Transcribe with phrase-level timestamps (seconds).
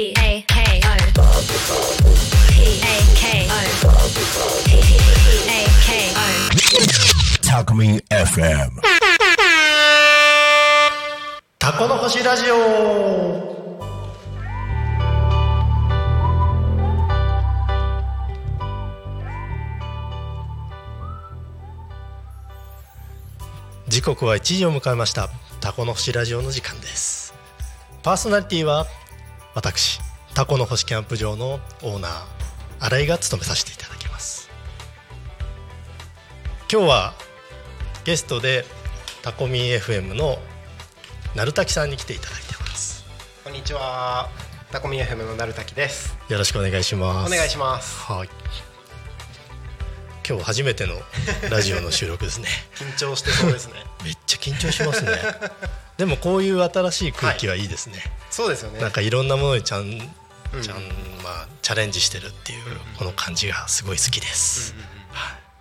[0.00, 0.96] P A K O
[2.48, 3.60] P A K O
[4.64, 4.72] P
[5.46, 8.80] A K O タコミン FM
[11.58, 12.56] タコの星ラジオ。
[23.86, 25.28] 時刻は1時を迎えました。
[25.60, 27.34] タコの星ラジオの時間です。
[28.02, 28.86] パーソナリティは
[29.54, 30.00] 私
[30.34, 32.12] タコの星キャンプ場のオーナー
[32.80, 34.48] 新井が務めさせていただきます
[36.72, 37.14] 今日は
[38.04, 38.64] ゲストで
[39.22, 40.38] タコミン FM の
[41.34, 43.04] 鳴滝さんに来ていただいてます
[43.44, 44.28] こんにちは。
[44.70, 46.16] タコミ FM のなるたきです。
[46.28, 47.98] よろしくお願いしますお願いします。
[48.00, 48.28] はい
[50.28, 50.94] 今日初めての
[51.50, 52.46] ラジオの収録ですね
[52.78, 53.84] 緊張してそうですね。
[54.04, 55.12] め緊張しますね。
[55.96, 57.96] でもこういう新しい空気はいいですね、
[58.30, 58.80] そうですよね。
[58.80, 59.82] なんかいろんなものにちゃん
[60.52, 60.62] うん。
[60.62, 60.78] ちゃん、
[61.22, 62.62] まあ、チャレンジしてるっていう
[62.98, 64.74] この感じがすごい好きです、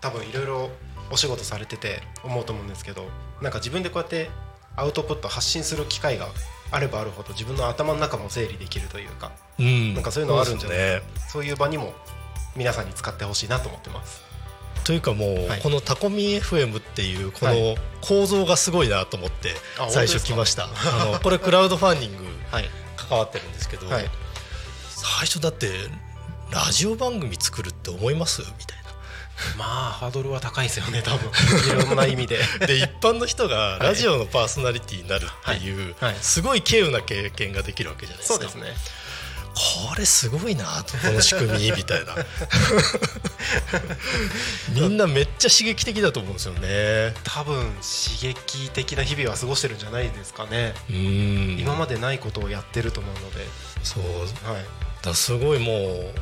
[0.00, 0.70] 多分いろいろ
[1.10, 3.08] お仕事されてて思うと思うんですけど、
[3.42, 4.30] なんか自分でこうやって
[4.76, 6.28] アウトプット発信する機会が
[6.70, 9.94] あればあるほど自分の頭の中も整理できるというか、うん。
[9.94, 11.02] なんかそういうのあるんじゃないそうね。
[11.30, 11.94] そういう場にも
[12.54, 14.22] 皆さんに使ってほしいなと思ってます。
[14.86, 22.70] というかもう、はいこのタコミ FM っていうこはの構造がすごいなと思ってあ最初来ましたあのこれクラウドファンディング はい。
[22.96, 24.10] 関わってるんですけど、はい。
[24.88, 25.70] 最初だって
[26.50, 28.42] ラジオ番組作るって思います？
[28.42, 28.76] みたい
[29.58, 31.02] まあハードルは高いですよね。
[31.02, 31.30] 多分
[31.82, 32.38] いろんな意味で。
[32.60, 38.74] なで一般の人がラジオのパーソナリティになるっていう、すごい稀有な経験ができるわけじゃないですかそうですね。
[39.56, 42.14] これすごいなとこの仕組みみたいな。
[44.74, 47.14] みんなめっちゃ刺激的だと思うんですよね。
[47.24, 50.74] 多分刺激的な日々は過ごしてるんじゃないですかね。
[50.90, 51.56] うん。
[51.58, 53.46] 今までないことをやってると思うので、
[53.82, 54.02] そう。
[54.50, 54.64] はい、
[55.02, 56.14] だすごいもう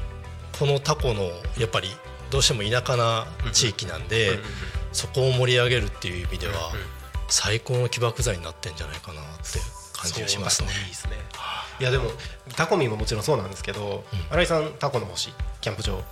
[0.56, 1.92] このタコのやっぱり
[2.30, 4.50] どうしても田舎な地域なんで、うんうんうん
[4.94, 6.80] そこを盛り上げるっていう意味では、うん。
[7.28, 9.58] 最高の起爆剤になってんじゃないかなって
[10.04, 11.12] 感じがしますねいいですね。
[11.80, 12.10] いやでも
[12.56, 16.02] タコミンももちろんそうなんですけど、新井さんタコの星キャンプ場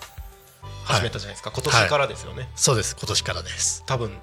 [0.85, 2.97] 始めたじゃないですか、今年からですよね、そうです。
[2.99, 3.85] 今年からです。
[3.87, 4.19] 多分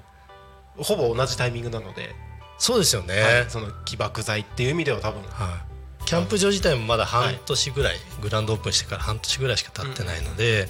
[0.76, 2.14] ほぼ同じタイミングなので、
[2.58, 3.46] そうですよね、はい。
[3.48, 5.22] その起爆剤っていう意味では多分。
[5.22, 5.62] は
[6.02, 10.68] い、キャンプ場自体もまだ半年ぐらい、グランドオープンしてから半年ぐらいしか経ってないので、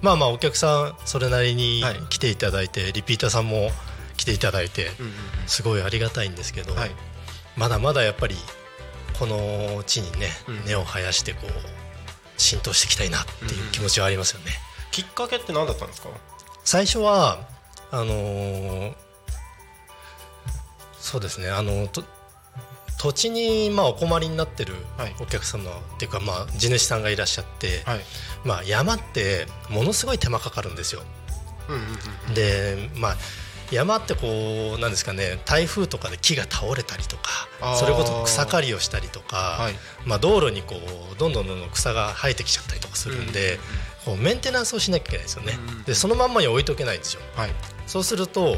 [0.00, 2.00] まあまあお客さんそれなりにはい。
[2.08, 3.70] 来ていただいて、リピーターさんも
[4.16, 5.12] 来ていただいて、うんうん。
[5.46, 6.90] すごいありがたいんですけど、はい
[7.58, 8.36] まだまだやっぱり
[9.18, 10.64] この地にね、うん。
[10.64, 11.50] 根を生やしてこう
[12.36, 14.52] 浸透していきたいなっていう気持ちはありますよね。
[14.92, 16.08] きっかけって何だったんですか？
[16.64, 17.40] 最初は
[17.90, 18.94] あのー
[21.00, 22.04] そうですねあのと
[22.98, 25.14] 土地にまあお困りになってるはい。
[25.20, 28.00] お客様っていうかまあ地主さんがいらっしゃって、はい。
[28.44, 31.02] まあ山ってものすごい手間かかるんですよ。
[31.68, 31.82] うんうん
[32.28, 32.34] うん。
[32.34, 33.16] でまあ
[33.70, 37.48] 山ってこうなんですかね台風とかで木が倒れたりとか
[37.78, 39.74] それこそ草刈りをしたりとか、はい。
[40.06, 43.58] まあ、道路にこうどんどんどんどん草が生えてきちゃったりとかするんで、
[44.04, 47.20] こうメンテナンスをしなきゃいけないですよね、うんうんでそのまんまに置いとけないんですよ。
[47.34, 47.50] はい。
[47.86, 48.56] そうすると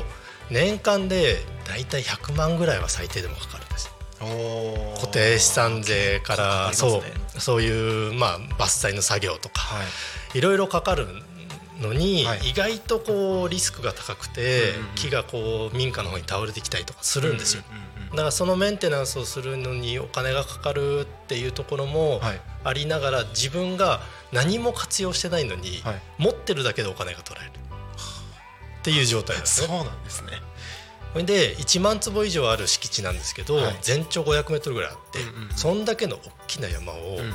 [0.51, 3.91] 年間でだいたい100万ぐらいは最低でもかかるんです。
[4.21, 7.13] 固定資産税から、そね。
[7.37, 9.85] うそういう、まあ、伐採の作業とか、は
[10.35, 10.39] い。
[10.39, 11.07] いろいろかかる
[11.81, 12.51] のに、はい。
[12.51, 17.63] 意外とこうリスクが高くて、木がこう民家の方に倒れてきたりとかするんですよ、
[18.11, 22.41] だからそのメンテナンスをするのにお金がかかるっていうところもはい。
[22.63, 24.01] ありながら自分が
[24.33, 26.03] 何も活用してないのに、はい。
[26.19, 27.59] 持ってるだけでお金が取られる。
[28.81, 29.85] っていう状態ですそうね。
[29.85, 30.31] なんですね。
[31.25, 33.79] で1万坪以上ある敷地なんですけど、はい。
[33.83, 35.19] 全長500メートルぐらいあって、
[35.57, 37.35] そんだけの大きな山をうん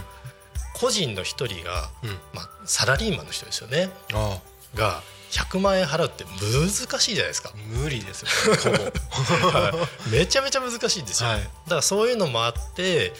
[0.79, 2.09] 個人の一人が、うん。
[2.33, 3.89] まあ、サラリーマンの人ですよね。
[4.13, 4.39] あ
[4.75, 7.51] が100万円払うって難しいじゃないですか。
[7.67, 8.71] 無理ですよ。
[8.71, 8.79] ね
[9.51, 11.39] はいめちゃめちゃ難しいんですよ、はい。
[11.39, 13.13] だからそういうのもあって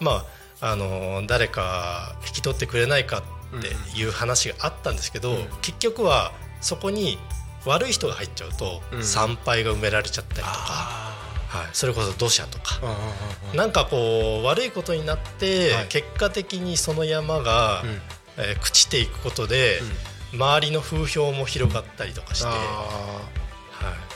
[0.00, 0.24] ま
[0.60, 3.22] ああの誰か引き取ってくれないか
[3.58, 5.48] っていう話があったんですけど、うん。
[5.62, 7.18] 結局はそこに
[7.66, 9.04] 悪い人が入っちゃうと、うん。
[9.04, 11.09] 参拝が埋められちゃったりとか、
[11.72, 12.80] それこそ土砂とか。
[13.54, 15.86] なんかこう悪いことになって、はい。
[15.88, 18.00] 結果的にその山が、うん。
[18.38, 19.80] えー朽ちていくことで、
[20.32, 22.48] 周りの風評も広がったりとかして、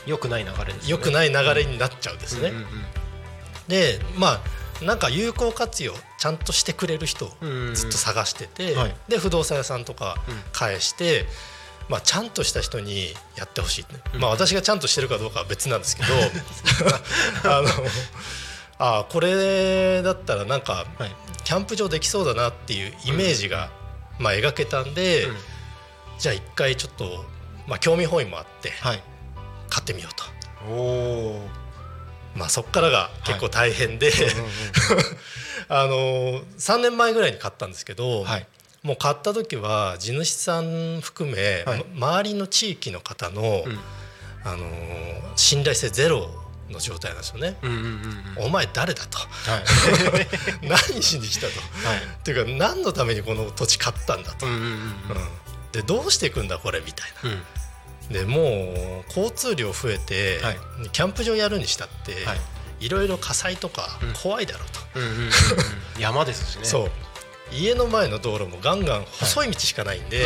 [0.05, 2.53] 良くない流れです良くない流れになっちゃうんですね。
[3.67, 4.41] でま
[4.81, 8.95] あなんか有効活用ちゃんとしてくれる人をうんずっと探してて、はい。
[9.07, 10.35] で不動産屋さんとかうん。
[10.51, 11.25] 返して、
[11.87, 13.85] まあ、ちゃんとした人にやってほしい、
[14.15, 14.21] うん。
[14.21, 16.09] まあ、私がちゃんとしてるかどうかは別なんですけど。
[17.43, 17.69] あの
[18.77, 21.15] ああこれだったらなんかはい。
[21.43, 23.69] キャンプ場できそうだなっていうイメージが、
[24.17, 25.37] まあ、描けたんで、うん。
[26.17, 27.25] じゃあ一回ちょっと、
[27.67, 29.03] まあ、興味本位もあってはい。
[29.69, 30.23] 買ってみようと、
[30.71, 31.49] おお
[32.35, 34.11] まあ、そこからが結構大変で、
[35.67, 38.47] あの3年前ぐらいに買ったんですけど、はい
[38.85, 41.85] もう買った時は地主さん含め、はい。
[41.95, 43.79] ま周りの地域の方の、うん。
[44.47, 44.63] あの
[45.35, 46.29] 信頼性ゼロ
[46.69, 47.57] の状態なんですよね。
[47.63, 47.85] うんうんうん
[48.37, 48.45] うん。
[48.45, 49.17] お前誰だと。
[49.17, 49.25] は
[50.61, 50.67] い。
[50.93, 51.87] 何しに来たと。
[51.87, 51.97] はい。
[51.97, 54.81] っていうか何のためにこの土地買ったんだと、うんうんうんうん。
[55.71, 57.31] でどうしていくんだこれみたいうん。
[57.31, 60.59] なでもう交通量増えて、はい。
[60.91, 62.39] キャンプ場やるにしたって、はい。
[62.81, 64.13] いろいろ火災とかうん。
[64.13, 65.31] 怖いだろうと、うんうんうんうん。
[65.97, 66.65] 山ですしね。
[66.65, 66.91] そう
[67.51, 70.23] 家の前の道路もガンガン細い道しかないんで、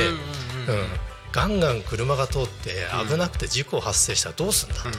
[1.32, 4.90] ガンガン車が通って危なくて事故発生したらどうすんだと、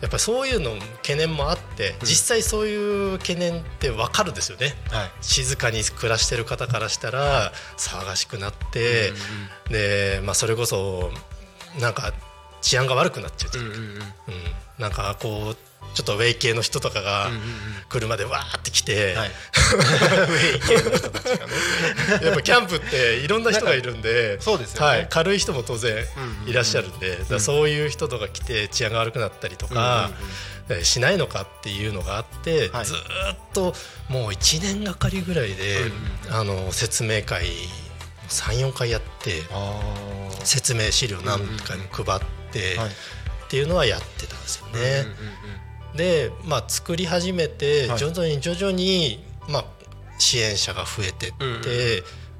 [0.00, 4.74] やっぱりそういうの懸念もあって実際そういう懸念って分かるんですよね。
[4.90, 5.10] はい。
[5.20, 9.12] 静かに暮らしてる方からしたら騒がしくなって、
[9.70, 11.10] で、まあ、それこそ
[11.78, 12.14] なんか
[12.62, 13.98] 治安が悪くなっちゃうといううん。
[14.78, 17.44] なんかこうちょっとウェイ系の人とかがうんうんうん。
[17.88, 19.30] 車でわーって来て、はい。
[19.30, 21.52] ウェイ系の人たちがね。
[22.22, 24.86] やっぱキャンプっていろんな人がいるんでそうですよね。
[24.86, 30.10] はい、軽い人も当然うんうんいらっしゃるんで、だからそういう人とか来て治安が悪くなったりとか、
[30.68, 32.84] えーしないのかっていうのがあって、はい。
[32.84, 32.96] ずー
[33.32, 33.74] っと
[34.06, 35.92] もう1年がかりぐらいで、うん
[36.30, 37.50] あの説明会
[38.28, 39.42] 34回やって
[40.44, 42.20] 説明資料何回も配っ
[42.52, 42.88] て、はい。
[42.88, 42.92] っ
[43.48, 44.78] ていうのはやってたんですよね。
[44.78, 47.98] うんうんうんで、まあ、作り始めてはい。
[47.98, 49.64] 徐々に徐々に、まあ、
[50.18, 51.60] 支援者が増えてって、うんうん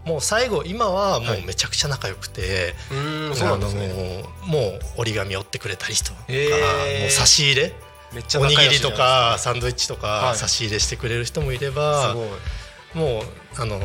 [0.03, 1.43] もう最後今はもはい。
[1.43, 3.85] うめちゃくちゃ仲良くて、うーんそうなんですね。
[3.85, 7.01] あのもう折り紙折ってくれたりとか、へー。
[7.03, 7.75] もう差し入れ？
[8.15, 10.03] めっちゃおにぎりとかサンドイッチとはい。
[10.33, 12.99] か差し入れしてくれる人もいれば、ない。
[12.99, 13.25] もう
[13.59, 13.79] あの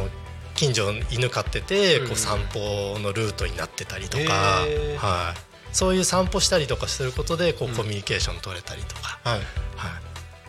[0.55, 2.07] 近所犬飼っててうん。
[2.07, 4.23] こう散歩のルートになってたりとか、
[4.65, 4.97] へー。
[4.97, 5.37] はい、
[5.75, 7.75] そういう散歩したりとかすることでこううん。
[7.75, 9.39] コミュニケーション取れたりとか、はい。
[9.39, 9.43] は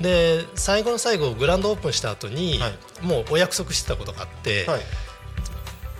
[0.01, 3.05] い、で最後の最後グランドオープンした後に、はい。
[3.05, 4.81] もうお約束してたことがあって、はい。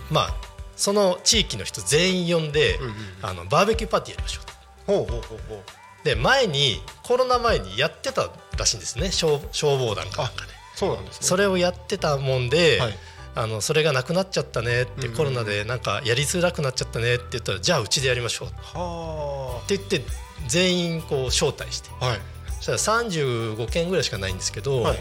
[0.09, 0.35] まあ
[0.77, 4.93] その地域の人全員呼んで、うんうんあのバーベキューパーティーやりましょうと。
[4.93, 6.05] ほうほうほうほう。
[6.05, 9.11] で前にコロナ前にやってたらしいんですね。
[9.11, 10.53] 消消防団かなんかで。
[10.73, 11.27] そうなんですね。
[11.27, 12.97] それをやってたもんで、はい
[13.37, 20.01] あのそれがなくなっちゃったねって、コロナでなんかやりづらくなっちゃったねって言ったらじゃあうちでやりましょうっはて言って
[20.47, 21.89] 全員こう招待して。
[21.99, 22.19] あはい。
[22.59, 24.97] そしたら35件ぐらいしかないんですけど、はい。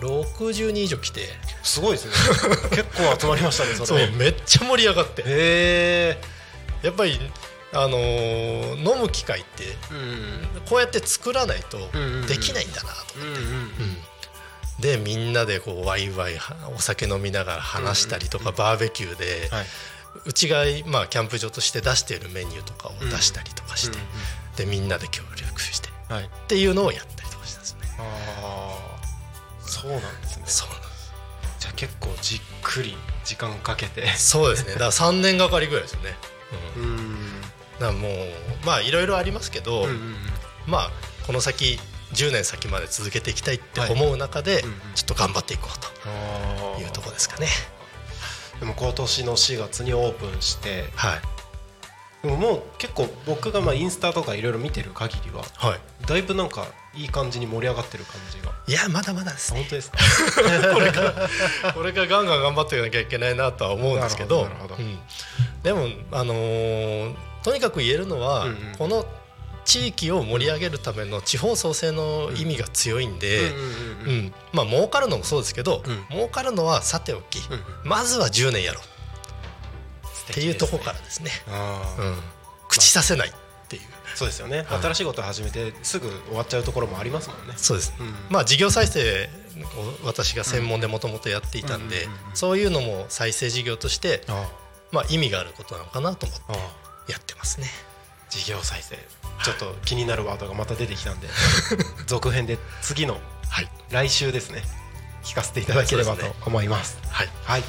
[0.00, 1.28] 60人以上来て。
[1.62, 2.12] すごいですね。
[2.70, 5.22] 結構集まりましたねそそうれめっちゃ盛り上がって。
[5.22, 6.20] へえ。
[6.82, 7.20] やっぱり、
[7.74, 11.78] あのー飲む機会ってうんこうやって作らないと
[12.26, 12.96] できないんだなと。
[13.16, 13.34] うんうん。
[13.34, 13.96] うん
[14.82, 19.66] でみんなでこうワイワイはお酒飲みながら話したりとか、バーベキューで、はい。
[20.26, 23.98] うちが、まあ、キャンプ場として出しているメニューとかを出したりとかして、
[24.56, 26.24] でみんなで協力してうんはい。
[26.24, 27.80] っていうのをやったりとかしたんですね。
[27.98, 30.44] ああそうなんですね。
[30.46, 31.12] そうなんです。
[31.60, 34.06] じゃあ結構じっくり時間かけて。
[34.16, 34.72] そうですね。
[34.74, 36.16] だから3年がかりぐらいですよね。
[36.76, 36.82] うん。
[36.82, 37.16] うん。
[37.78, 40.16] だもうまあいろいろありますけど、うんうん。
[40.66, 40.90] まあ
[41.26, 41.78] この先
[42.14, 44.62] 10年先まで続けていきたいって思う中で、
[44.94, 47.46] ちょっと頑張っていこうというところですかね。
[48.60, 51.20] でも今年の4月にオープンしてはい。
[52.22, 55.80] でももう結構僕がまあインスタとかいろいろ見てる限りははい。
[56.06, 58.52] だいぶなんかいい感じに盛り上がってる感じが。
[58.68, 59.60] いやまだまだですね。
[59.60, 59.98] 本当ですか？
[60.74, 64.44] これからこれからガンガン頑張っていかなきゃいけないなとは思うんですけど。
[64.44, 64.84] なるほどなるほど。
[64.84, 65.62] うん。
[65.62, 68.74] でも、あのーとにかく言えるのは、うんうん。
[68.78, 69.04] この
[69.64, 73.50] 地域を盛り上げるための地方創生の意味が強いんで、
[74.04, 76.16] うんうまあ儲かるのもそうですけど、うん。
[76.16, 78.82] 儲かるのはさておき、うんまずは10年やろう。
[80.30, 82.16] っていうところからですね、うん、
[82.68, 83.32] 口させないっ
[83.68, 83.82] ていう、
[84.14, 84.58] そうですよね。
[84.62, 84.82] はい。
[84.82, 87.54] 新しいことを始めてすぐ終わっちゃうところもありますもんね。
[87.56, 88.14] そうです、うん。
[88.30, 89.28] まあ事業再生
[90.02, 94.48] を私が専門でもともとやっていたんで、そういうのも再生事業として、あ
[94.92, 96.38] まあ、意味があることなのかなと思っ
[97.06, 97.66] てやってますね。
[98.30, 98.96] 事業再生
[99.44, 101.28] ちょっと気になるワードがまた出てきたんで
[102.06, 104.62] 続編で次のはい、来週ですね
[105.22, 106.98] 聞かせていただければと思います。
[107.10, 107.28] はい。
[107.44, 107.64] はい。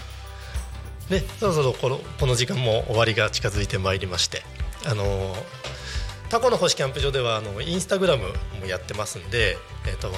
[1.09, 4.43] でそろそろこのこの時間も終わりが近づいてまいりまして
[4.85, 5.43] あのー
[6.29, 8.23] タコの星キャンプ場ではあのインスタグラム
[8.59, 9.55] もやってますんで、
[9.85, 10.11] えー、と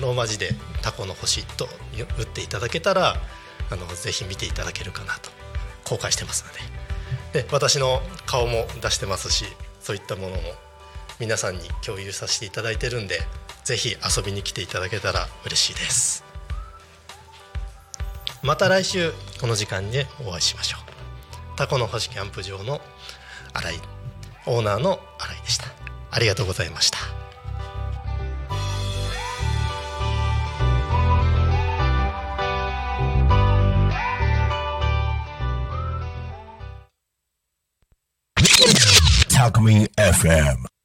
[0.00, 1.68] ローマ字で「タコの星」と
[2.18, 3.20] 打っていただけたら
[3.68, 5.30] あのぜひ見ていただけるかなと
[5.84, 6.78] 公開してますので。
[7.42, 9.44] で私の顔も出してますし
[9.88, 10.42] そういったものも
[11.18, 13.20] 皆さんに共有させていただいてるんで
[13.64, 16.24] ぜひ遊びに来ていただけたら嬉しいです。
[18.42, 21.56] また来週この時間にお会いしましょう。
[21.56, 22.82] タコの星キャンプ場の
[23.54, 23.74] 新井
[24.44, 25.64] オーナーの新井でした。
[26.10, 27.17] ありがとうございました。
[39.48, 40.77] Alchemy FM.